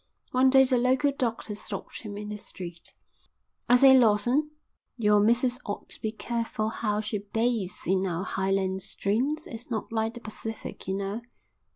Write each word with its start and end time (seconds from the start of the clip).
One 0.31 0.49
day 0.49 0.63
the 0.63 0.79
local 0.79 1.11
doctor 1.15 1.53
stopped 1.53 2.01
him 2.01 2.17
in 2.17 2.29
the 2.29 2.37
street. 2.39 2.95
"I 3.69 3.75
say, 3.75 3.95
Lawson, 3.95 4.49
your 4.97 5.19
missus 5.19 5.59
ought 5.63 5.89
to 5.89 6.01
be 6.01 6.11
careful 6.11 6.69
how 6.69 7.01
she 7.01 7.19
bathes 7.19 7.83
in 7.85 8.07
our 8.07 8.23
highland 8.23 8.81
streams. 8.81 9.45
It's 9.45 9.69
not 9.69 9.91
like 9.91 10.15
the 10.15 10.19
Pacific, 10.19 10.87
you 10.87 10.95
know." 10.95 11.21